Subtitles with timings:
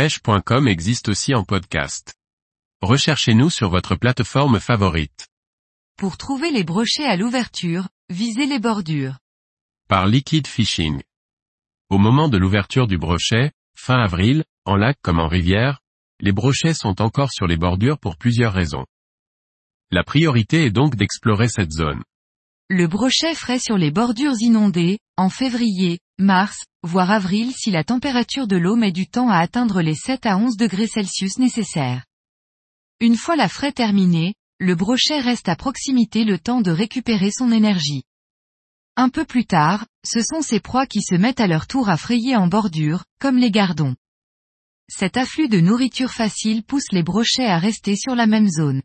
[0.00, 2.14] pêche.com existe aussi en podcast.
[2.80, 5.28] Recherchez-nous sur votre plateforme favorite.
[5.98, 9.18] Pour trouver les brochets à l'ouverture, visez les bordures.
[9.90, 11.02] Par Liquid Fishing.
[11.90, 15.82] Au moment de l'ouverture du brochet, fin avril, en lac comme en rivière,
[16.18, 18.86] les brochets sont encore sur les bordures pour plusieurs raisons.
[19.90, 22.02] La priorité est donc d'explorer cette zone.
[22.72, 28.46] Le brochet frais sur les bordures inondées, en février, mars, voire avril si la température
[28.46, 32.04] de l'eau met du temps à atteindre les 7 à 11 degrés Celsius nécessaires.
[33.00, 37.50] Une fois la fraie terminée, le brochet reste à proximité le temps de récupérer son
[37.50, 38.04] énergie.
[38.94, 41.96] Un peu plus tard, ce sont ces proies qui se mettent à leur tour à
[41.96, 43.96] frayer en bordure, comme les gardons.
[44.88, 48.82] Cet afflux de nourriture facile pousse les brochets à rester sur la même zone.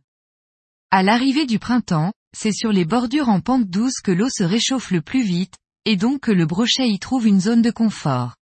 [0.90, 4.92] À l'arrivée du printemps, c'est sur les bordures en pente douce que l'eau se réchauffe
[4.92, 8.36] le plus vite, et donc que le brochet y trouve une zone de confort.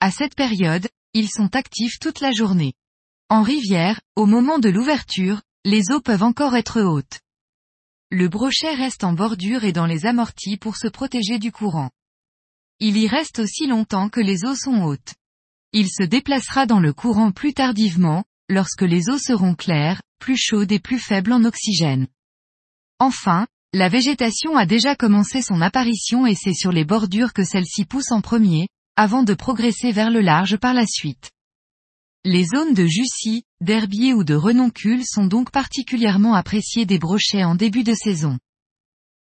[0.00, 2.72] À cette période, ils sont actifs toute la journée.
[3.28, 7.20] En rivière, au moment de l'ouverture, les eaux peuvent encore être hautes.
[8.10, 11.90] Le brochet reste en bordure et dans les amortis pour se protéger du courant.
[12.80, 15.14] Il y reste aussi longtemps que les eaux sont hautes.
[15.72, 20.72] Il se déplacera dans le courant plus tardivement, lorsque les eaux seront claires, plus chaudes
[20.72, 22.06] et plus faibles en oxygène.
[22.98, 27.84] Enfin, la végétation a déjà commencé son apparition et c'est sur les bordures que celle-ci
[27.84, 31.30] pousse en premier, avant de progresser vers le large par la suite.
[32.24, 37.54] Les zones de jussie, d'herbier ou de renoncule sont donc particulièrement appréciées des brochets en
[37.54, 38.38] début de saison.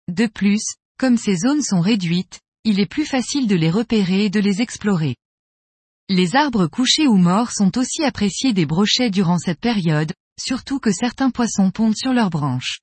[0.09, 0.63] De plus,
[0.97, 4.61] comme ces zones sont réduites, il est plus facile de les repérer et de les
[4.61, 5.15] explorer.
[6.09, 10.91] Les arbres couchés ou morts sont aussi appréciés des brochets durant cette période, surtout que
[10.91, 12.79] certains poissons pondent sur leurs branches.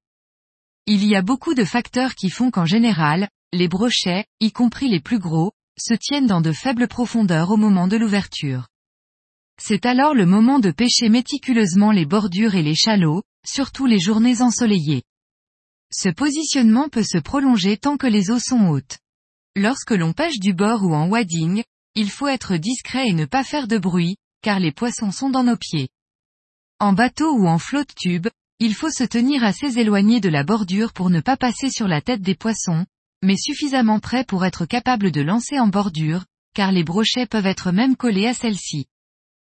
[0.89, 5.01] Il y a beaucoup de facteurs qui font qu'en général, les brochets, y compris les
[5.01, 8.69] plus gros, se tiennent dans de faibles profondeurs au moment de l'ouverture.
[9.61, 14.42] C'est alors le moment de pêcher méticuleusement les bordures et les chalots, surtout les journées
[14.42, 15.03] ensoleillées.
[15.92, 18.98] Ce positionnement peut se prolonger tant que les eaux sont hautes.
[19.57, 21.64] Lorsque l'on pêche du bord ou en wading,
[21.97, 25.45] il faut être discret et ne pas faire de bruit, car les poissons sont dans
[25.45, 25.89] nos pieds.
[26.79, 30.94] En bateau ou en flotte tube, il faut se tenir assez éloigné de la bordure
[30.94, 32.86] pour ne pas passer sur la tête des poissons,
[33.22, 36.24] mais suffisamment près pour être capable de lancer en bordure,
[36.55, 38.86] car les brochets peuvent être même collés à celle-ci.